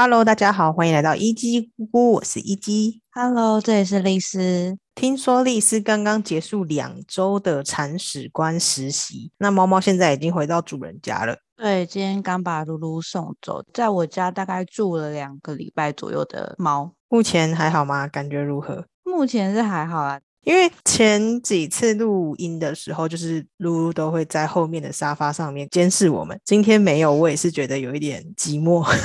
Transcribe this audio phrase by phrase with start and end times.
[0.00, 3.02] Hello，大家好，欢迎来到一基姑姑，我是一基。
[3.10, 4.78] Hello，这里是丽丝。
[4.94, 11.36] 听说丽丝刚刚结束两周的铲屎官实习，那猫猫现在已经回到主人家了。
[11.56, 18.06] 对，今天刚把露露送走，在我家大概住了两个礼拜左右的猫，目前还好吗？
[18.06, 18.86] 感觉如何？
[19.02, 20.20] 目前是还好啊。
[20.44, 26.40] 因为前几次录音的时候，就是露露都会在后面的沙发上面监视我们。
[26.44, 28.86] 今天没有，我也是觉得有一点寂寞。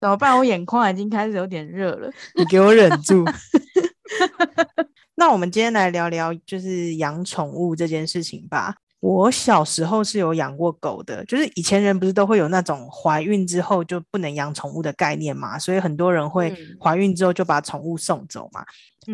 [0.00, 0.36] 怎么办？
[0.36, 2.10] 我眼眶已经开始有点热了。
[2.34, 3.24] 你给我忍住。
[5.16, 8.76] 那我们今天来聊聊就是养宠物这件事情吧。
[9.00, 18.64] 我小时候是有养过狗的，就是以前人不是都会有那种怀孕之后就不能养宠物的概念嘛，所以很多人会嗯怀孕之后就把宠物送走嘛。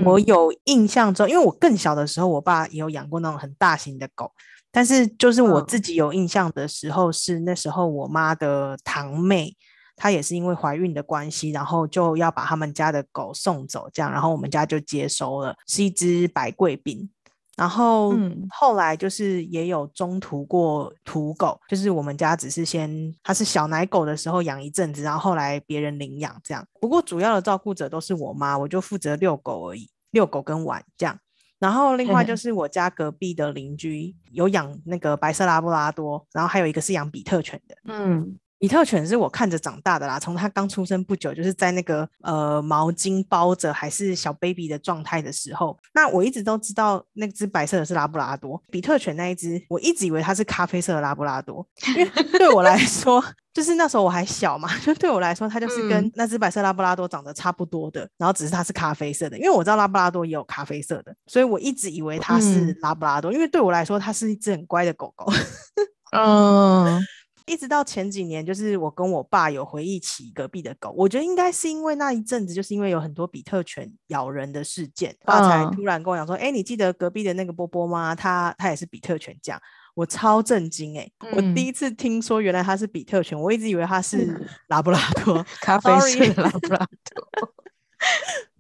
[0.05, 4.32] 我嗯有印象中，因为我更小的时候，我爸也有养过那种很大型的狗，
[4.72, 9.55] 但是就是我嗯自己有印象的时候，是那时候我妈的堂妹，
[9.96, 17.08] 她也是因为怀孕的关系，然后就要把他们家的狗送走，这样，然后我们家就接收了，是一只白贵宾。
[17.56, 26.66] 然后嗯后来就是也有中途过土狗，就是我们家只是先它是小奶狗的时候养一阵子，然后后来别人领养这样。
[26.80, 31.16] 不过主要的照顾者都是我妈，我就负责遛狗而已，遛狗跟玩这样。
[31.60, 37.76] 然后另外就是我家隔壁的邻居有养那个白色拉布拉多，然后还有一个是养比特犬的。
[37.84, 62.76] 嗯比特犬是我看着长大的啦，从它刚出生不久，就是在那个呃毛巾包着还是小 baby 的状态的时候，那我一直都知道那只白色的是拉布拉多，比特犬那一只我一直以为它是咖啡色的拉布拉多，因为对我来说，就是那时候我还小嘛，就对我来说，它就是跟嗯那只白色拉布拉多长得差不多的，然后只是它是咖啡色的，因为我知道拉布拉多也有咖啡色的，所以我一直以为它是嗯。
[62.80, 65.30] 拉布拉多，因为对我来说它是一只很乖的狗狗。
[66.16, 66.98] 嗯
[67.47, 78.15] 一直到前几年，就是我跟我爸有回忆起隔壁的狗，我觉得应该是因为那一阵子，就是因为有很多比特犬咬人的事件，爸才嗯突然跟我讲说：“哎、你记得隔壁的那个波波吗？
[78.15, 79.60] 他他也是比特犬。”这样
[79.94, 84.27] 我超震惊哎、我第嗯一次听说原来他是比特犬，我一直以为他是
[84.69, 85.91] 拉布拉多，咖啡
[86.31, 87.54] 的拉布拉多。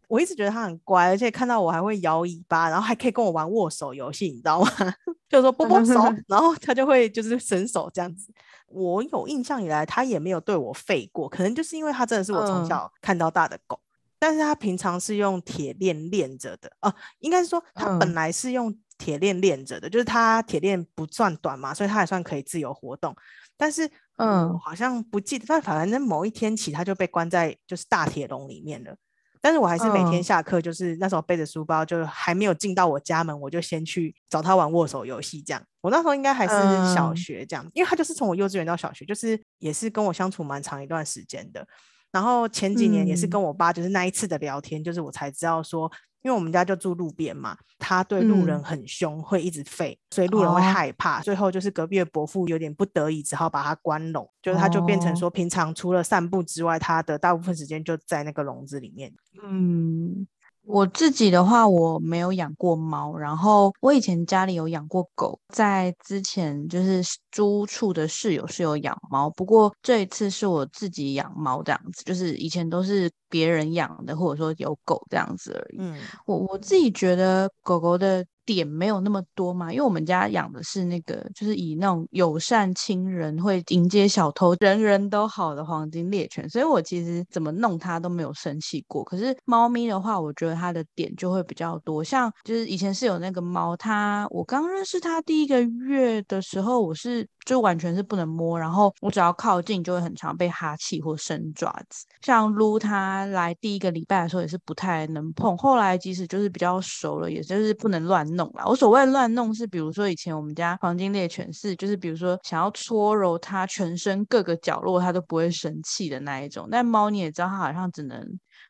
[0.06, 4.70] 我一直觉得它很乖，而且看到我还会摇尾巴，然后还可以跟我玩握手游戏，你知道吗？
[5.28, 5.94] 就说波波手，
[6.28, 8.30] 然后它就会就是伸手这样子。
[8.74, 13.80] 我有印象以来，它也没有对我吠过，可能就是因为它真的是我从嗯小看到大的狗，
[14.18, 23.14] 但是它平常是用铁链链着的，哦、应该是说它本嗯来是用铁链链着的，就是它铁链不算短嘛，所以它还算可以自由活动。
[23.56, 23.86] 但是，
[24.16, 28.96] 嗯，嗯好像不记得，但反正某一天起，它就被关在就是大铁笼里面了。
[29.44, 35.42] 但是我还是每天嗯下课，就是那时候背着书包，就还没有进到我家门，我就先去找他玩握手游戏。
[35.42, 36.54] 这样，我那时候应该还是
[36.94, 41.68] 小嗯学这样，因为他就是从我幼稚园到小学，就是也是跟我相处蛮长一段时间的。
[42.10, 45.92] 然后前几年也是嗯跟我爸，就是那一次的聊天，就是我才知道说，
[46.24, 51.20] 因为我们家就住路边嘛，他对路人嗯很凶，会一直吠，所以路人会哦害怕。
[51.20, 59.12] 最后就是隔壁的伯父有点不得已，只好把它关笼，就是它就变成哦说，平常除了散步之外，它的大部分时间就在那个笼子里面。
[59.42, 60.26] 嗯，
[60.66, 75.76] 我自己的话，我没有养过猫，然后我以前家里有养过狗，在之前就是租处的室友是有养猫，不过这一次是我自己养猫这样子，就是以前都是别人养的，或者说有狗这样子而已。
[75.80, 89.02] 嗯我我自己觉得狗狗的点没有那么多嘛，因为我们家养的是那个，就是以那种友善亲人、会迎接小偷、人人都好的黄金猎犬，所以我其实怎么弄它都没有生气过。
[89.04, 102.06] 可是猫咪的话，我觉得它的点就会比较多，像就是以前是有那个猫，它我刚认识它第一个月的时候，我是就完全是不能摸，然后我只要靠近就会很常被哈气或伸爪子。
[102.22, 108.64] 像撸它来第一个礼拜的时候也是不太能碰，后来即使就是比较熟了，也就是不能乱弄啦。
[108.66, 116.68] 我所谓的乱弄是，比如说以前我们家黄金猎犬是，就是比如说想要搓揉它全身各个角落，它都不会生气的那一种。
[116.70, 118.26] 但猫你也知道，它好像只能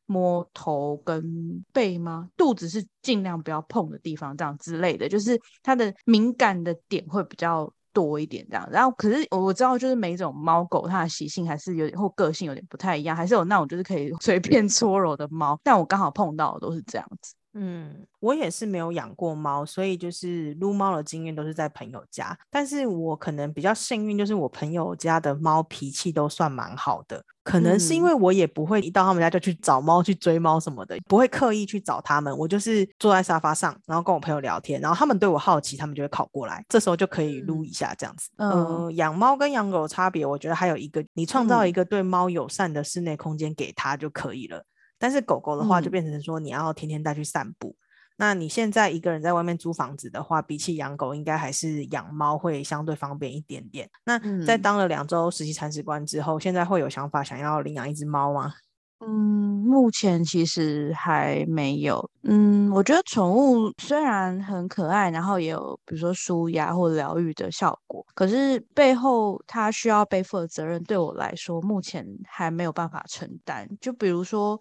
[0.06, 2.28] 摸头跟背吗？
[2.36, 8.68] 肚子是尽量不要碰的地方，这样之类的，就是它的敏感的点会比较多一点这样。
[8.70, 17.32] 然后可是我我知道，就是每一种猫狗它的习性还是有点或个性有点不太一样，还是有那种就是可以 随便搓揉的猫，但我刚好碰到的都是这样子。
[17.54, 22.36] 嗯，我也是没有养过猫，所以就是撸猫的经验都是在朋友家。
[22.50, 27.24] 但是我可能比较幸运，就是我朋友家的猫脾气都算蛮好的。
[27.44, 32.34] 可能是因为我也不会一到他们家就去找猫、去追猫什么的，不会刻意去找他们。
[32.36, 38.30] 我就是坐在沙发上，然后跟我朋友聊天，然后他们对我好奇，他们就会靠过来，这时候就可以撸一下这样子。
[38.38, 44.64] 嗯，养猫跟养狗差别，我觉得还有一个，你创造一个对猫友善的室内空间给它就可以了。
[45.04, 47.76] 但是狗狗的话，就变成说你要天天带去散步。
[48.16, 53.86] 那你现在一个人在外面租房子的话，比起养狗，应该还是养猫会相对方便一点点。
[54.06, 58.54] 那在当了两周实习铲屎官之后，现在会有想法想要领养一只猫吗？
[59.00, 62.08] 嗯，目前其实还没有。
[62.22, 73.68] 嗯，我觉得宠物虽然很可爱，然后也有比如说舒压或疗愈的效果，可是背后它需要背负的责任，对我来说目前还没有办法承担。
[73.82, 74.58] 就比如说。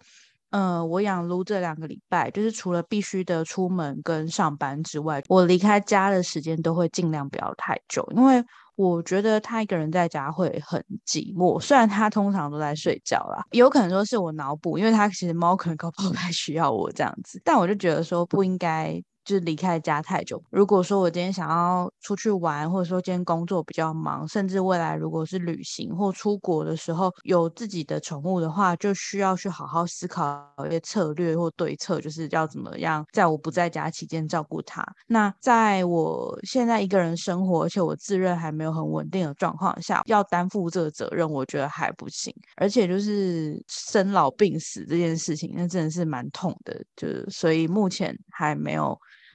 [0.54, 8.40] 嗯，我养撸这两个礼拜，就是除了必须的出门跟上班之外，我离开家的时间都会尽量不要太久，因为
[8.76, 11.58] 我觉得他一个人在家会很寂寞。
[11.58, 19.02] 虽然他通常都在睡觉啦，有可能说是我脑补，因为他其实猫可能搞不好 太需要我这样子，但我就觉得说不应该。
[19.24, 20.42] 就是离开家太久。
[20.50, 34.84] 如果说我今天想要出去玩，或者说今天工作比较忙，甚至未来如果是旅行或出国的时候有自己的宠物的话，就需要去好好思考一些策略或对策，就是要怎么样在我不在家期间照顾它。
[35.06, 42.34] 那在我现在一个人生活，而且我自认还没有很稳定的状况下，要担负这个责任，我觉得还不行。
[42.56, 48.94] 而且就是生老病死这件事情，那真的是蛮痛的，就是所以目前还没有。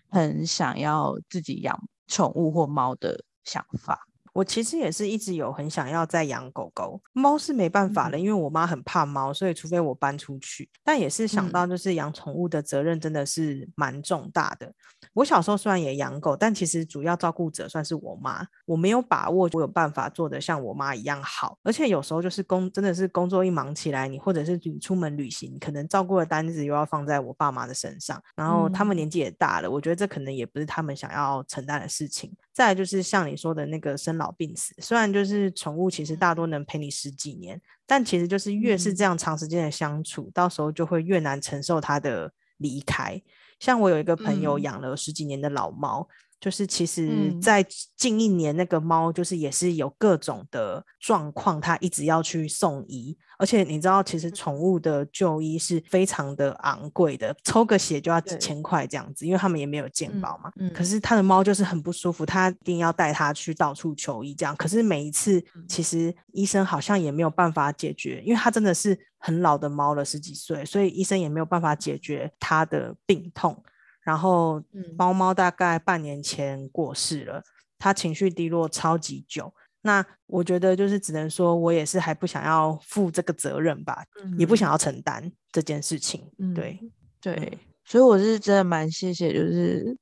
[0.09, 1.77] 很想要自己养
[2.07, 4.08] 宠物或猫的想法。
[4.39, 10.69] 我其实也是一直有很想要再养狗狗，猫是没办法了，因为我妈很怕猫，所以除非我搬出去。
[10.81, 14.71] 但也是想到，就是养宠物的责任真的是蛮重大的。
[15.11, 18.47] 我小时候虽然也养狗，但其实主要照顾者算是我妈。
[18.65, 21.57] 我没有把握，我有办法做的像我妈一样好。
[21.63, 28.21] 而且有时候就是工，真的是工作一忙起来，你或者是你出门旅行，可能照顾的单子又要放在我爸妈的身上。
[28.37, 32.33] 然后他们年纪也大了，我觉得这可能也不是他们想要承担的事情。
[32.53, 43.21] 再就是像你说的那个生老病死，虽然就是宠物其实大多能陪你十几年，但其实就是越是这样长时间的相处，到时候就会越难承受它的离开。
[43.59, 46.07] 像我有一个朋友养了十几年的老猫，
[46.39, 47.65] 就是其实在
[47.95, 60.51] 近一年那个猫就是也是有各种的状况，它一直要去送医，而且你知道，其实宠物的就医是非常的昂贵的，抽个血就要几千块这样子，因为他们也没有健保嘛。
[60.73, 64.55] 可是他的猫就是很不舒服，他一定要带它去到处求医这样。
[64.55, 68.97] 可是每一次其实医生好像也没有办法解决，因为它真的是。
[69.21, 73.61] 很老的猫了，十几岁，所以医生也没有办法解决它的病痛。
[74.09, 74.63] 然后，
[74.97, 77.43] 猫猫大概半年前过世了，
[77.77, 79.53] 它情绪低落超级久。
[79.81, 86.27] 那我觉得就是只能说，我也是还不想要负这个责任吧，嗯也不想要承担这件事情。
[86.55, 86.79] 对
[87.21, 89.95] 对，所以我是真的蛮谢谢，就是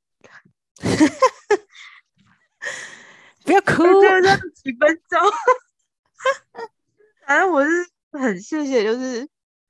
[3.44, 3.84] 不要哭，
[4.56, 5.20] 几分钟。
[7.28, 7.70] 反正我是。
[8.10, 9.28] 很谢谢，就是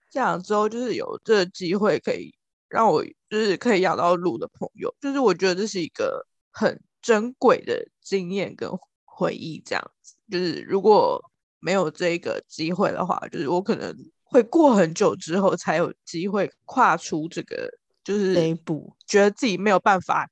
[0.10, 2.34] 这两周就是有这个机会可以
[2.70, 8.70] 让我就是可以养到鹿的朋友，就是我觉得这是一个很珍贵的经验跟
[9.06, 9.62] 回忆。
[9.66, 11.22] 这样子，就是如果
[11.60, 17.70] 没有这个机会的话，就是我可能会过很久之后才有机会跨出这个
[18.04, 20.30] 就是这一步，觉得自己没有办法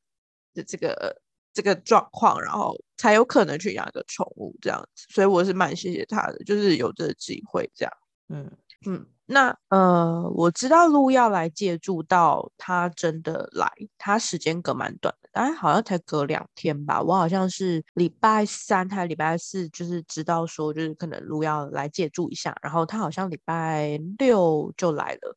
[0.54, 1.22] 的这个
[1.54, 5.08] 这个状况，然后才有可能去养一个宠物这样子。
[5.10, 7.94] 所以我是蛮谢谢他的，就是有这个机会这样。
[8.30, 8.52] 嗯
[8.86, 13.68] 嗯，那呃，我知道鹿要来借住，到他真的来，
[13.98, 17.02] 他时间隔蛮短的，哎，好像才隔两天吧。
[17.02, 25.36] 我好像是礼拜三还是礼拜四，就是知道说，就是可能鹿要来借住一下，然后他好像礼拜六就来了。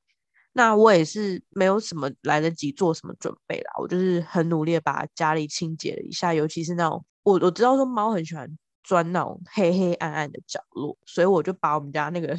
[0.53, 8.47] 那我也是没有什么来得及做什么准备啦，我就是很努力把家里清洁了一下，尤其是那种我我知道说猫很喜欢
[8.85, 12.37] 钻那种黑黑暗暗的角落，所以我就把我们家那个。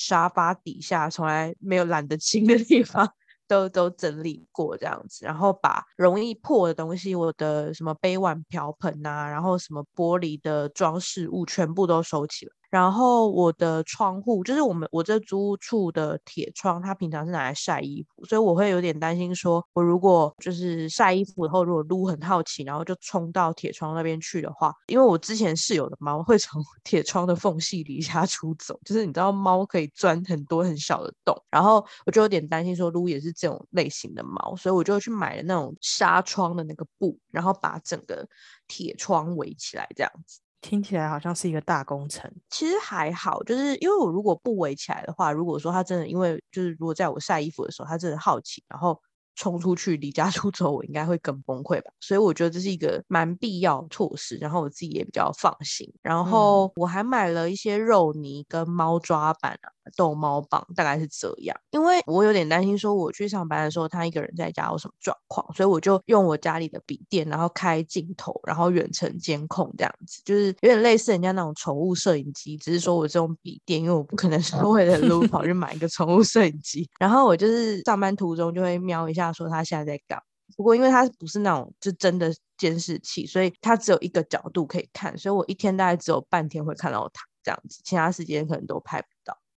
[0.00, 3.08] 沙发底下从来没有懒得清的地方，
[3.46, 12.52] 都都整理过这样子，然后把容易破的东西，我的什么杯碗瓢盆呐，然后什么玻璃的装饰物，全部都收起来。
[12.70, 38.26] 然后我的窗户就是我们我这租屋处的铁窗，它平常是拿来晒衣服，所以我会有点担心，说我如果就是晒衣服以后，如果撸很好奇，然后就冲到铁窗那边去的话，因为我之前室友的猫会从 铁窗的缝隙离家出走，就是你知道猫可以钻很多很小的洞，然后我就有点担心说撸也是这种类型的猫，所以我就去买了那种纱窗的那个布，然后把整个
[38.68, 40.38] 铁窗围起来，这样子。
[40.60, 49.00] 听起来好像是一个大工程，其实还好，就是因为我如果不围起来的话，如果说他真的因为就是如果在我晒衣服的时候，他真的好奇，然后
[49.36, 51.90] 冲出去离家出走，我应该会更崩溃吧。
[52.00, 55.90] 所以我觉得这是一个蛮必要措施，然后我自己也比较放心。
[56.02, 59.72] 然后我还买了一些肉泥跟猫抓板啊。
[59.96, 80.20] 逗猫棒大概是这样，因为我有点担心，说我去上班的时候，他一个人在家有什么状况，所以我就用我家里的笔电，然后开镜头，然后远程监控这样子，就是有点类似人家那种宠物摄影机，只是说我这种笔电，因为我不可能是为了撸跑去买一个宠物摄影机，然后我就是上班途中就会瞄一下，说他现在在干。
[80.56, 89.02] 不过因为它不是那种就真的监视器，所以它只有一个角度可以看，所以我一天大概只有半天会看到它这样子，其他时间可能都拍。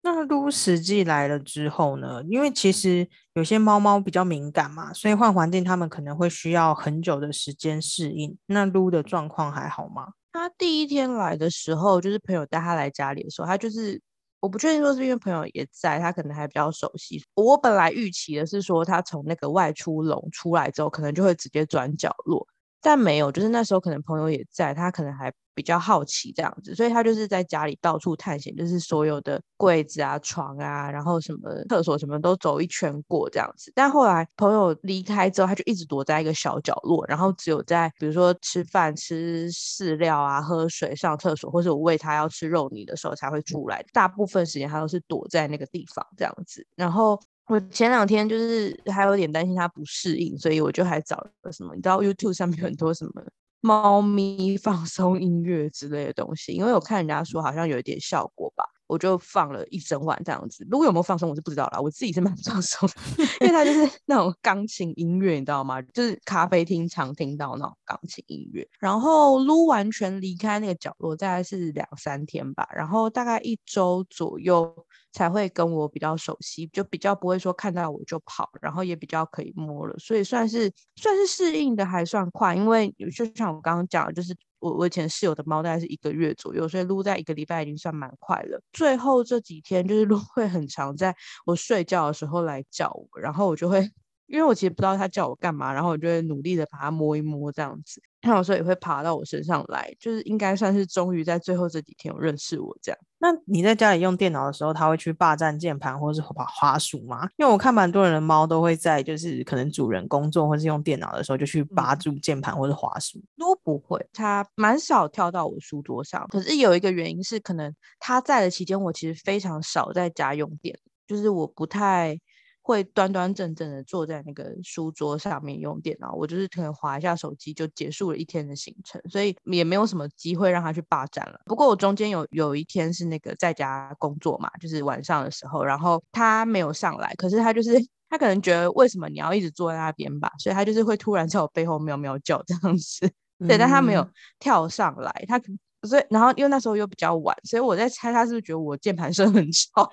[0.05, 2.21] 那撸实际来了之后呢？
[2.29, 8.37] 因为其实有些猫猫比较敏感嘛，所以换环境它们可能会需要很久的时间适应。
[8.47, 10.09] 那撸的状况还好吗？
[10.33, 14.01] 它第一天来的时候，就是朋友带它来家里的时候，它就是
[14.41, 17.23] 我不确定说是因为朋友也在，它可能还比较熟悉。
[17.35, 22.45] 我本来预期的是说，它从那个外出笼出来之后，可能就会直接转角落。
[22.83, 33.71] 但没有，就是那时候可能朋友也在，他可能还比较好奇这样子，所以他就是在家里到处探险，就是所有的柜子啊、床啊，然后什么厕所什么都走一圈过这样子。
[33.75, 43.85] 但后来朋友离开之后，他就一直躲在一个小角落，然后只有在比如说吃饭、吃饲料啊、喝水、上厕所，或者我喂他要吃肉泥的时候才会出来。
[43.93, 47.21] 大部分时间他都是躲在那个地方这样子，然后。
[47.47, 53.23] 我前两天就是还有点担心它不适应，所以我就还找了什么，你知道 YouTube 上面很多什么
[53.61, 60.67] 猫咪放松音乐之类的东西，因为我看人家说好像有一点效果吧，我就放了一整晚这样子。
[60.71, 62.95] 如果有没有放松，我是不知道啦，我自己是蛮 放松的，
[63.41, 65.81] 因为它就是那种钢琴音乐，你知道吗？
[65.81, 68.69] 就是咖啡厅常听到那种钢琴音乐。
[68.79, 74.73] 然后撸完全离开那个角落，大概是两三天吧，然后大概一周左右。
[75.15, 82.55] 才会跟我比较熟悉，就比较不会说看到我就跑，然后也比较可以摸了，所以算是算是适应的还算快。
[82.55, 88.63] 因为就像我刚刚讲的，就是我我以前室友的猫大概是一个月左右，所以撸在一个礼拜已经算蛮快了。
[88.73, 91.15] 最后这几天就是撸会很长，在
[91.45, 93.91] 我睡觉的时候来叫我，然后我就会。
[94.33, 102.99] 因为我其实不知道他叫我干嘛，然后我就会努力的把它摸一摸这样子，它有时候也会爬到我身上来，就是应该算是终于在最后这几天有认识我这样。
[103.19, 107.29] 那你在家里用电脑的时候，它会去霸占键盘或者是滑滑鼠吗？
[107.37, 116.27] 因为我看蛮多人的猫都会在就是可能主人工作或是用电脑的时候就去扒住键盘或是滑鼠，都不会，它蛮少跳到我书桌上。
[116.31, 117.71] 可是有一个原因是，可能
[118.01, 120.75] 它在的期间，我其实非常少在家用电，
[121.07, 122.19] 就是我不太。
[122.63, 131.41] 会端端正正的坐在那个书桌上面用电脑，我就是可能划一下手机就结束了一天的行程，所以也没有什么机会让他去霸占了。
[131.47, 137.79] 不过我中间有有一天是那个在家工作嘛，就是晚上的时候，然后他没有上来，可是他就是
[138.09, 145.41] 他可能觉得为什么你要一直坐在那边吧，所以他就是会突然在我背后喵喵叫这样子，对，但他没有跳上来，他
[145.83, 149.91] 所以然后因为那时候又比较晚，所以我在猜他是不是觉得我键盘声很吵。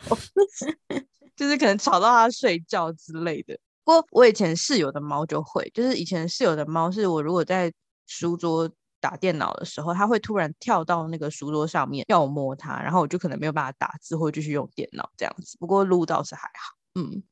[1.39, 3.57] 就是可能吵到他睡觉之类的。
[3.85, 7.71] 不过我以前室友的猫就会，就是以前室友的猫，是我如果在
[8.07, 8.69] 书桌
[8.99, 15.55] 打电脑的时候，它会突然跳到那个书桌上面要我摸它，然后我就可能没有办法打字或继续用电脑这样子。
[15.57, 16.75] 不过撸倒是还好。
[16.95, 17.23] 嗯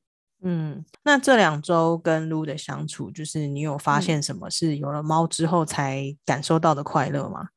[0.41, 7.49] 嗯，那这两周跟撸的相处，就是你有发现什么是有了猫之后才感受到的快乐吗？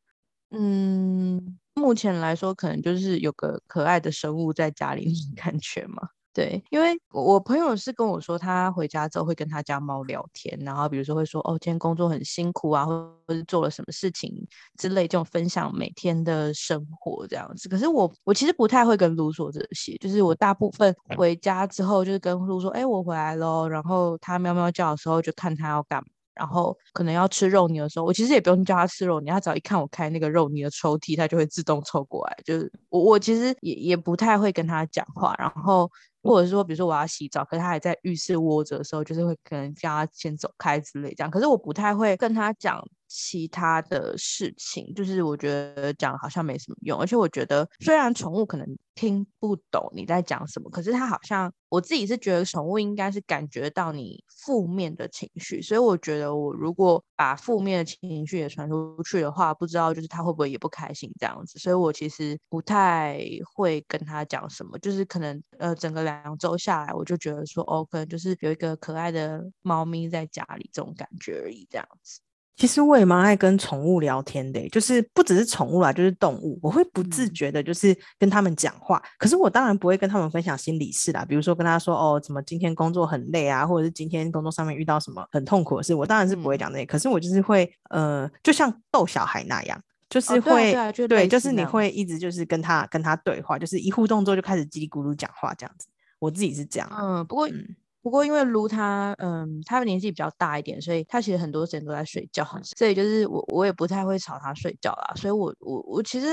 [0.50, 6.09] 嗯，目前来说，可能就是有个可爱的生物在家里 感觉嘛。
[6.33, 12.93] 对，因为我朋友是跟我说，他回家之后会跟他家猫聊天，然后比如说会说，哦，今天工作很辛苦啊，或
[13.27, 14.33] 者是做了什么事情
[14.79, 17.69] 之类，这种分享每天的生活这样子。
[17.69, 26.07] 可是我我其实不太会跟露说这些，就是我大部分回家之后就是跟露说，哎，我回来喽，然后他喵喵叫的时候就看他要干嘛。
[26.33, 32.37] 然后可能要吃肉泥的时候，我其实也不用叫他吃肉泥，他只要一看我开那个肉泥的抽屉，他就会自动凑过来。
[32.47, 35.91] 就是我我其实也也不太会跟他讲话，然后
[36.23, 41.31] 或者是说比如说我要洗澡，可是他还在浴室窝着的时候，就是会可能叫他先走开之类这样。
[41.31, 63.21] 可是我不太会跟他讲其他的事情，就是我觉得讲好像没什么用，而且我觉得虽然宠物可能听不懂你在讲什么，可是它好像我自己是觉得宠物应该是感觉到你负面的情绪，所以我觉得我如果把负面的情绪也传出去的话，不知道就是它会不会也不开心这样子，所以我其实不太
[63.55, 72.21] 会跟他讲什么，就是可能呃整个两周下来，我就觉得说哦，可能就是有一个可爱的猫咪在家里这种感觉而已，这样子。
[72.57, 79.02] 其实我也蛮爱跟宠物聊天的，就是不只是宠物啦，就是动物，我会不自嗯觉的，就是跟他们讲话。
[79.19, 86.85] 可是我当然不会跟他们分享心理事啦，比如说跟他说哦，怎么今天工作很累啊，或者是今天工作上面遇到什么很痛苦的事，我当然是不会嗯讲这些。
[86.85, 89.83] 可是我就是会呃，就像逗小孩那样。
[90.11, 95.87] 就是会、对啊就对，就是你会一直就是跟他跟他对话，就是一互动之后就开始叽里咕噜讲话这样子。
[96.21, 102.47] 我自己是这样啊，嗯，不过嗯不过因为卢他，嗯，他年纪比较大一点，所以他其实很多时间都在睡觉，
[102.77, 106.27] 所以就是我我也不太会吵他睡觉啦，所以我我我其实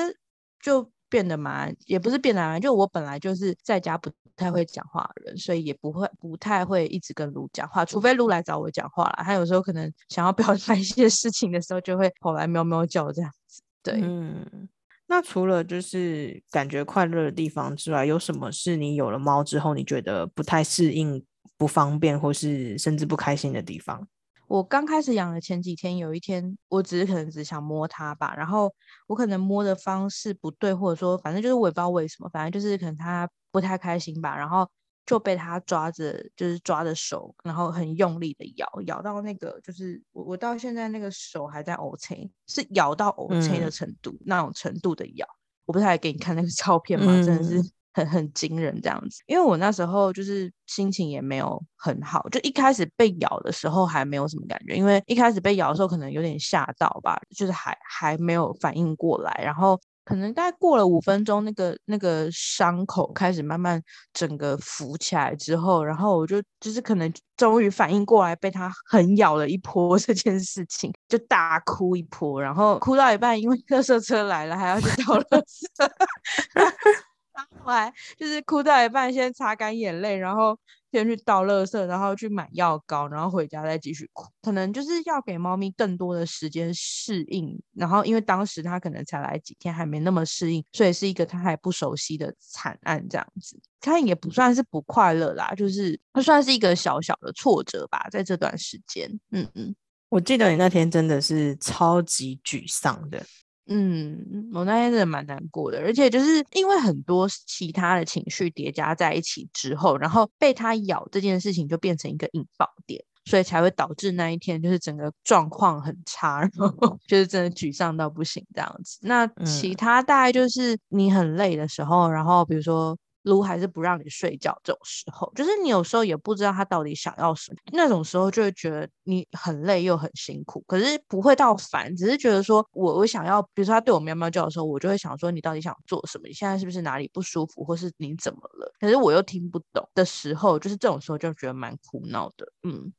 [0.62, 14.00] 就变得蛮，也不是变得蛮，就我本来就是在家不太会讲话的人，所以也不会不太会一直跟卢讲话，除非卢来找我讲话啦，他有时候可能想要表达一些事情的时候，就会跑来喵喵叫这样子，对。
[14.01, 14.70] 嗯，
[15.09, 21.23] 那除了就是感觉快乐的地方之外，有什么是你有了猫之后你觉得不太适应、
[21.57, 24.07] 不方便，或是甚至不开心的地方？
[24.47, 28.73] 我刚开始养的前几天，有一天我只是可能只想摸它吧，然后
[29.07, 34.69] 我可能摸的方式不对，或者说反正就是我也不知道为什么，反正就是可能它不太开心吧，然后
[35.07, 45.25] 就被他抓着，就是抓着手，然后很用力的咬，咬到那个就是我我到现在那个手还在 O C，是咬到 O C 的嗯程度，那种程度的咬，
[45.65, 47.05] 我不是还给你看那个 照片吗？
[47.23, 49.23] 真的是嗯很很惊人这样子。
[49.27, 59.79] 因为我那时候就是心情也没有很好，就一开始被咬的时候还没有什么感觉，因为一开始被咬的时候可能有点吓到吧，就是还还没有反应过来，然后。
[60.07, 63.81] 可能大概过了五分钟，那个那个伤口开始慢慢
[64.13, 75.67] 整个浮起来之后，然后我就就是可能终于反应过来，被它狠咬了一波这件事情，就大哭一波，然后哭到一半，因为垃圾车来了，还要去倒垃圾，
[77.38, 80.58] 然后我还就是哭到一半，先擦干眼泪，然后
[80.91, 84.25] 先去倒垃圾，然后去买药膏，然后回家再继续哭。
[84.41, 93.60] 可能就是要给猫咪更多的时间适应，然后因为当时它可能才来几天，还没那么适应，所以是一个它还不熟悉的惨案这样子。
[93.79, 99.75] 它也不算是不快乐啦，就是它算是一个小小的挫折吧，在这段时间，嗯嗯。
[100.10, 103.22] 我记得你那天真的是超级沮丧的，
[103.67, 118.98] 嗯，我那天真的蛮难过的，而且就是因为很多其他的情绪叠加在一起之后，然后被它咬这件事情就变成一个引爆点，所以才会导致那一天就是整个状况很差，然后就是真的沮丧到不行这样子。
[119.01, 122.98] 那其嗯他大概就是你很累的时候，然后比如说。
[123.27, 136.27] 撸还是不让你睡觉这种时候，就是你有时候也不知道他到底想要什么，那种时候就会觉得你很累又很辛苦，可是不会到烦，只是觉得说我我想要，比如说他对我喵喵叫的时候，我就会想说你到底想做什么？
[136.27, 138.74] 你现在是不是哪里不舒服，或是你怎么了？
[138.79, 142.92] 可是我又听不懂的时候，就是这种时候就觉得蛮苦恼的，嗯。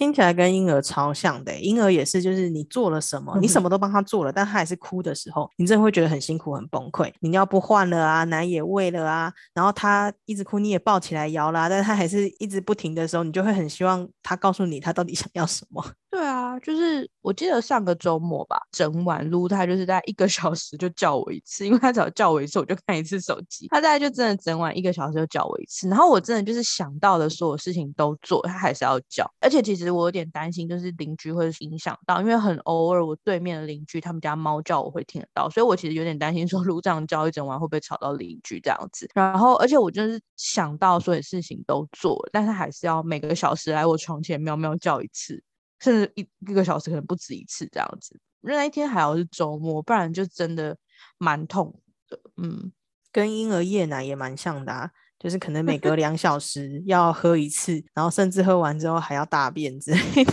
[0.00, 1.60] 听起来跟婴儿超像的欸。
[1.60, 7.12] 婴儿也是，就是你做了什么，你什么都帮他做了，但他还是哭的时候，你真的会觉得很辛苦、很崩溃。
[7.20, 15.84] 你尿不换了啊，奶也喂了啊，然后他一直哭，你也抱起来摇啦、但是他还是一直不停的时候，你就会很希望他告诉你他到底想要什么。
[16.10, 23.68] 对啊，就是我记得上个周末吧，整晚撸他就是在一个小时就叫我一次，因为他只要叫我一次，我就看一次手机。
[23.68, 29.24] 他大概就真的整晚一个小时就叫我一次，然后我真的就是想到的所有事情都做，他还是要叫。
[29.40, 39.08] 而且其实我有点担心，就是邻居会影响到，因为很偶尔我对面的邻居他们家猫叫我会听得到，所以我其实有点担心说撸这样叫一整晚会不会吵到邻居这样子。
[39.14, 45.40] 然后而且我就是想到所有事情都做，但是还是要每个小时来我床前喵喵叫一次。
[45.80, 48.18] 甚至一一个小时可能不止一次这样子。
[48.42, 50.76] 那一天还好是周末，不然就真的
[51.18, 51.74] 蛮痛
[52.08, 52.18] 的。
[52.36, 52.72] 嗯，
[53.12, 60.32] 跟婴儿夜奶也蛮像的啊，就是可能每隔两小时要喝一次，然后甚至喝完之后还要大便之类的，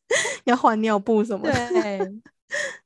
[0.44, 1.68] 要换尿布什么的。
[1.68, 1.98] 对，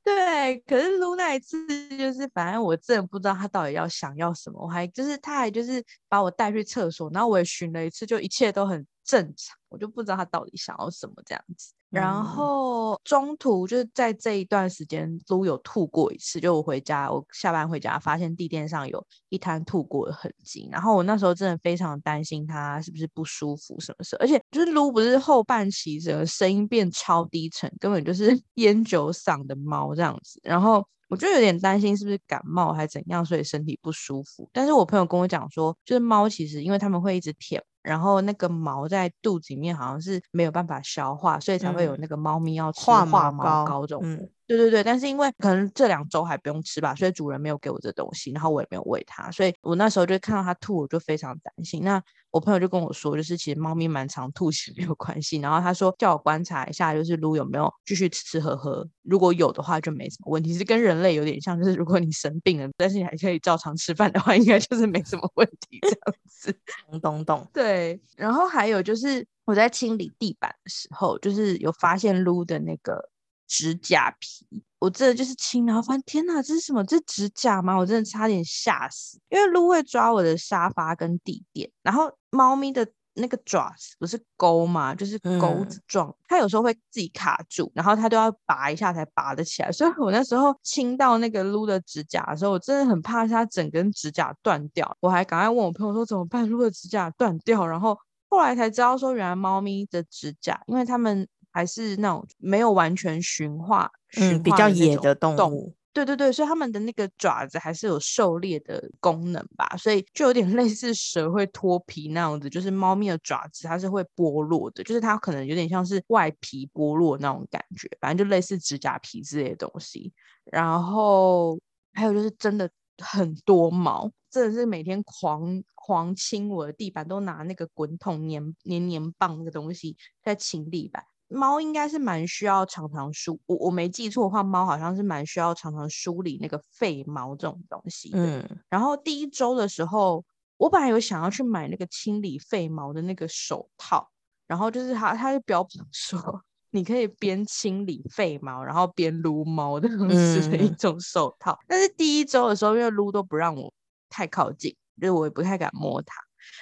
[0.02, 1.56] 对，可是撸那一次
[1.96, 11.72] 就是，反正我真的不知道他到底要想要什么，我还就是他还就是把我带去厕所，然后我也巡了一次，就一切都很正常，我就不知道他到底想要什么这样子。
[11.90, 30.86] 然后中途就是在这一段时间都有吐过一次，就我回家，我下班回家发现地垫上有一滩吐过的痕迹，然后我那时候真的非常担心他是不是不舒服什么事，而且就是撸不是后半期整个声音变超低沉，根本就是 烟酒嗓的猫这样子，然后。
[31.08, 34.48] 我就有点担心是不是感冒还是怎样，所以身体不舒服。
[34.50, 44.02] 但是我朋友跟我讲说，就是猫其实因为他们会一直舔，然后那个毛在肚子里面好像是没有办法消化，所以才会有那个猫咪要吃化毛膏这种。
[44.46, 51.82] 对对对，但是因为可能这两周还不用吃吧，所以主人没有给我这东西，然后我也没有喂它，所以我那时候就看到它吐，我就非常担心。
[51.82, 55.38] 那我朋友就跟我说，就是其实猫咪蛮常吐，其实没有关系。
[55.38, 66.54] 然后他说叫我观察一下，就是撸有没有继续吃吃喝喝，如果有的话就没什么问题，是跟人类有点像，就是如果你生病了，但是你还可以照常吃饭的话，应该就是没什么问题这样子。
[66.90, 67.48] 咚咚咚。
[67.52, 73.11] 对，然后还有就是我在清理地板的时候，就是有发现撸的那个。
[73.52, 76.82] 指甲皮，我真的就是亲，然后发现天哪，这是什么？
[76.84, 77.76] 这指甲吗？
[77.76, 79.20] 我真的差点吓死。
[79.28, 89.70] 因为鹿会抓我的沙发跟地垫，然后猫咪的那个爪子不是钩嘛，就是钩子状，它有时候会自己卡住，然后它都要拔一下才拔得起来。
[89.70, 94.96] 所以我那时候亲到那个鹿的指甲的时候，我真的很怕它整根指甲断掉。
[95.00, 96.48] 我还赶快问我朋友说怎么办？
[96.48, 97.98] 鹿的指甲断掉，然后
[98.30, 101.28] 后来才知道说，原来猫咪的指甲，因为它们。
[101.52, 120.10] 还是那种没有完全驯化，嗯，比较野的动物，对对对，所以他们的那个爪子还是有狩猎的功能吧，所以就有点类似蛇会脱皮那样子，就是猫咪的爪子它是会剥落的，就是它可能有点像是外皮剥落那种感觉，反正就类似指甲皮之类的东西。
[120.50, 121.58] 然后
[121.92, 131.04] 还有就是真的很多毛，真的是每天狂狂清我的地板，都拿那个滚筒粘粘粘棒那个东西在清地板。
[131.32, 138.10] 猫应该是蛮需要常常梳，我我没记错的话，猫好像是蛮需要常常梳理那个废毛这种东西。
[138.14, 140.24] 嗯，然后第一周的时候，
[140.56, 144.08] 我本来有想要去买那个清理废毛的那个手套，
[144.46, 151.58] 然后就是它，它就标榜 说你可以边清理废毛，然后边撸猫的样子的一种手套。
[151.66, 153.72] 但是第一周的时候，因为撸都不让我
[154.08, 156.14] 太靠近，就是我也不太敢摸它。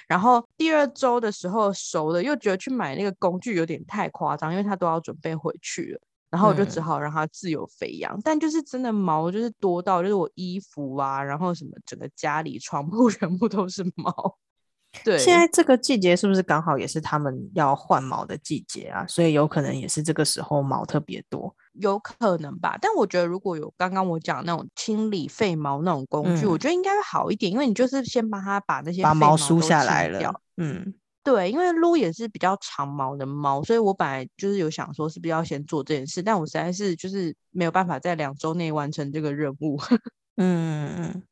[0.07, 8.19] 然后第二周的时候熟了，又觉得去买那个工具有点太夸张，因为他都要准备回去了，然后我就只好让它自由飞扬。
[8.23, 14.37] 但就是真的毛就是多到，就是我衣服啊，然后什么整个家里床铺 全部都是毛。
[15.05, 19.07] 对，现在这个季节是不是刚好也是他们要换毛的季节啊？
[19.07, 21.55] 所以有可能也是这个时候毛特别多。
[21.73, 30.33] 有可能吧，但我觉得如果有刚刚我讲那种清理废毛那种工具，我觉得应该会好一点，因为你就是先帮他把那些把毛梳下来了。
[30.57, 39.79] 嗯，对，因为撸也是比较长毛的猫，所以我本来就是有想说是不是要先做这件事，但我实在是就是没有办法在两周内完成这个任务。
[40.37, 41.23] 嗯 嗯。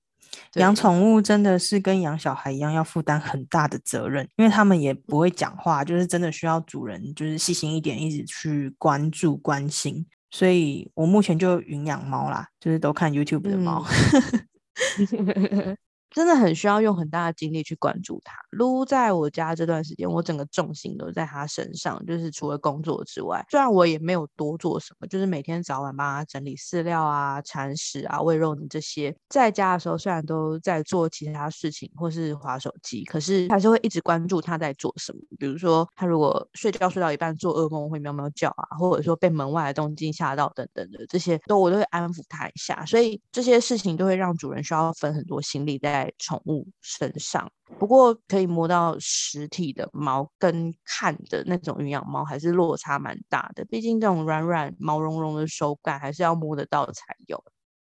[0.56, 10.06] 养宠物真的是跟养小孩一样，要负担很大的责任，因为他们也不会讲话，就是真的需要主人就是细心一点，一直去关注关心。
[10.32, 13.86] 所以我目前就云养猫啦，就是都看 YouTube 的猫。
[16.12, 18.34] 真的很需要用很大的精力去关注它。
[18.52, 29.16] 撸在我家这段时间，我整个重心都在它身上，就是除了工作之外，虽然我也没有多做什么，就是每天早晚帮它整理饲料啊、铲屎啊、喂肉的这些。
[29.30, 35.20] 在家的时候，虽然都在做其他事情或是划手机，可是还是会一直关注它在做什么。
[35.38, 42.84] 比如说，它如果睡觉睡到一半做噩梦会喵喵叫啊，或者说被门外的动静吓到等等的这些，都我都会安抚它一下。
[42.86, 45.99] 所以这些事情都会让主人需要分很多心力在。
[46.06, 53.66] 在宠物身上，不过可以摸到实体的毛跟看的那种营养猫还是落差蛮大的。
[53.66, 57.44] 毕竟这种软软毛茸茸的手感还是要摸得到才有。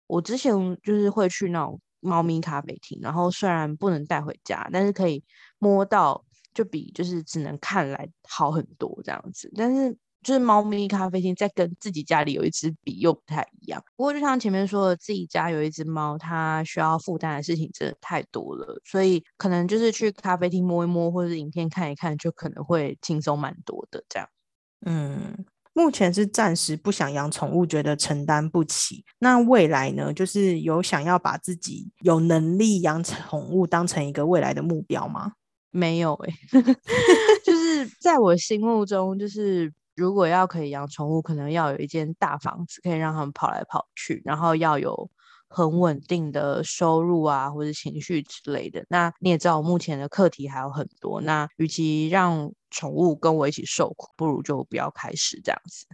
[0.07, 5.23] 我之前就是会去那种猫咪咖啡厅，然后虽然不能带回家，但是可以
[5.57, 9.49] 摸到，就比就是只能看来好很多这样子。
[9.55, 13.83] 但是就是猫咪咖啡厅在跟自己家里有一只比又不太一样。
[13.95, 24.03] 不过就像前面说的，自己家有一只猫，它需要负担的事情真的太多了，所以可能就是去咖啡厅摸一摸，或者是影片看一看，就可能会轻松蛮多的。
[24.09, 24.29] 这样，
[24.85, 29.03] 嗯，目前是暂时不想养宠物，觉得承担不起。
[29.19, 30.13] 那未来呢？
[30.13, 35.33] 就是有想要把自己有能力养宠物当成一个未来的目标吗？
[35.73, 36.33] 没有哎，
[37.45, 45.09] 就是在我心目中，就是如果要可以养宠物，可能要有一间大房子，可以让它们跑来跑去，然后要有
[45.47, 48.85] 很稳定的收入啊，或者情绪之类的。
[48.89, 51.19] 那你也知道，我目前的课题还有很多。
[51.21, 55.85] 那与其让宠物跟我一起受苦，不如就不要开始这样子。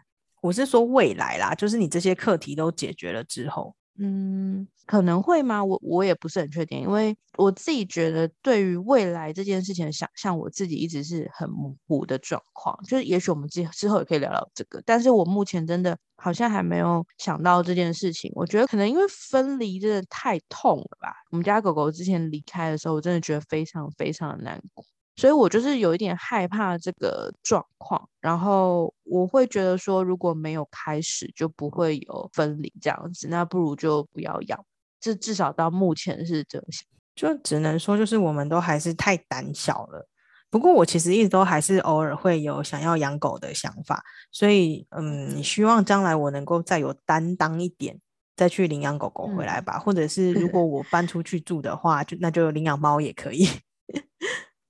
[0.42, 3.76] 我是说未来啦，就是你这些课题都解决了之后。
[4.00, 5.64] 嗯，可能会吗？
[5.64, 12.78] 我我也不是很确定，因为我自己觉得对于未来这件事情的想象，我自己一直是很模糊的状况。
[12.84, 18.32] 就是也许我们之之后也可以聊聊这个，但是我目前真的好像还没有想到这件事情。
[18.36, 21.12] 我觉得可能因为分离真的太痛了吧。
[21.32, 24.86] 我们家狗狗之前离开的时候，我真的觉得非常非常的难过。
[25.18, 34.64] 所以我就是有一点害怕这个状况，然后我会觉得说，如果没有开始，就不会有分离这样子，那不如就不要养。
[35.02, 40.08] 这至少到目前是这样想，就只能说就是我们都还是太胆小了。
[40.50, 44.02] 不过我其实一直都还是偶尔会有想要养狗的想法，
[44.32, 48.00] 所以嗯，希望将来我能够再有担当一点，
[48.36, 49.78] 再去领养狗狗回来吧。
[49.78, 53.48] 或者是如果我搬出去住的话，就那就领养猫也可以。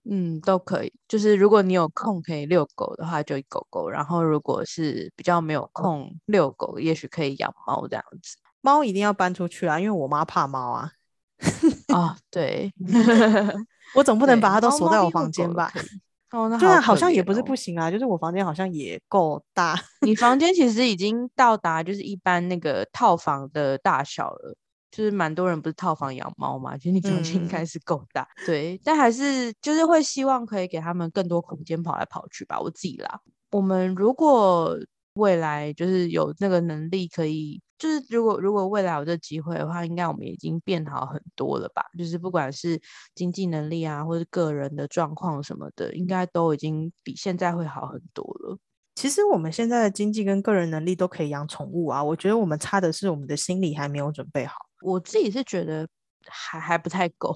[0.10, 0.93] 嗯，都可以。
[1.08, 8.38] 就是如果你有空可以遛狗的话，就狗狗；然后如果是比较没有空遛狗，也许可以养猫这样子。
[8.62, 10.91] 猫一定要搬出去啊，因为我妈怕猫啊。
[11.93, 12.72] 啊，对，
[13.96, 15.72] 我总不能把它都锁在我房间吧？
[16.32, 19.80] 哦，那对啊，好像也不是不行啊，就是我房间好像也够大。
[20.02, 24.56] 你房间其实已经到达就是一般那个套房的大小了。
[24.97, 32.60] 就是蛮多人不是套房养猫嘛，其实你房间应该是够大，对，但还是就是会希望可以给他们更多空间跑来跑去吧。
[32.60, 34.75] 我自己啦，我们如果
[35.13, 41.83] 未来就是有那个能力，可以就是如果如果未来有这机会的话，应该我们已经变好很多了吧？
[41.95, 42.81] 就是不管是
[43.13, 48.57] 经济能力啊，或者个人的状况什么的，应该都已经比现在会好很多了。
[48.95, 54.66] 其实我们现在的经济跟个人能力都可以养宠物啊，我觉得我们差的是我们的心理还没有准备好。
[54.81, 55.87] 我自己是觉得
[56.27, 57.35] 还还不太够，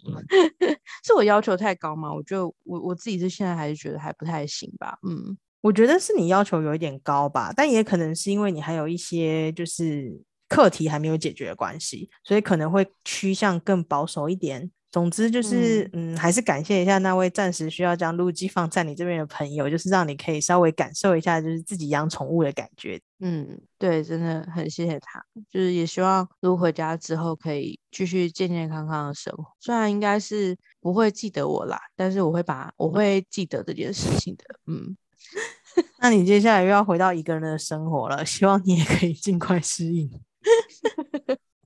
[1.06, 2.14] 是我要求太高吗？
[2.14, 4.98] 我就我我自己是现在还是觉得还不太行吧。
[5.08, 14.70] 嗯，我觉得是你要求有一点高吧，但也可能是因为你还有一些就是课题还没有解决的关系，所以可能会趋向更保守一点。
[14.92, 23.00] 总之就是，嗯，还是感谢一下那位暂时需要将录机放在你这边的朋友，就是让你可以稍微感受一下，就是自己养宠物的感觉。
[23.22, 29.46] 嗯，对，真的很谢谢他，就是也希望录回家之后可以继续健健康康的生活。
[29.62, 34.44] 虽然应该是不会记得我啦，但是我会把我会记得这件事情的。
[34.68, 34.98] 嗯，
[36.02, 40.12] 那你接下来又要回到一个人的生活了，希望你也可以尽快适应。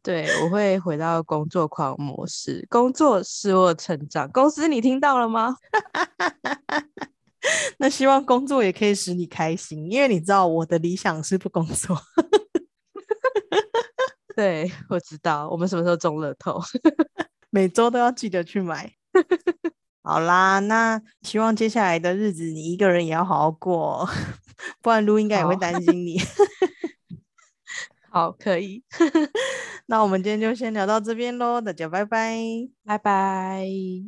[0.06, 4.32] 对，我会回到工作狂模式，工作使我成长。
[4.32, 5.58] 公司，你听到了吗？
[7.80, 12.00] 那希望工作也可以使你开心，因为你知道我的理想是不工作。
[14.36, 15.50] 对，我知道。
[15.50, 16.62] 我们什么时候中乐透？
[17.50, 18.94] 每周都要记得去买。
[20.04, 24.08] 好啦，那希望接下来的日子你一个人也要好好过，
[24.84, 26.20] 不然撸应该也会担心你。
[28.16, 28.82] 好，可以。
[29.88, 32.38] 那我们今天就先聊到这边喽，大家拜拜，
[32.86, 34.06] 拜拜。